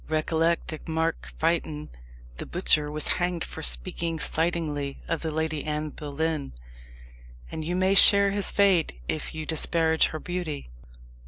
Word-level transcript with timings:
"Recollect 0.09 0.69
that 0.69 0.87
Mark 0.87 1.31
Fytton, 1.37 1.89
the 2.37 2.47
butcher, 2.47 2.89
was 2.89 3.07
hanged 3.07 3.43
for 3.43 3.61
speaking 3.61 4.17
slightingly 4.17 4.99
of 5.07 5.21
the 5.21 5.29
Lady 5.31 5.63
Anne 5.63 5.91
Boleyn; 5.91 6.53
and 7.51 7.63
you 7.63 7.75
may 7.75 7.93
share 7.93 8.31
his 8.31 8.49
fate 8.49 8.99
if 9.07 9.35
you 9.35 9.45
disparage 9.45 10.07
her 10.07 10.19
beauty." 10.19 10.71